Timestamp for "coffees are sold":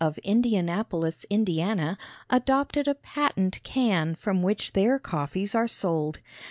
4.97-6.17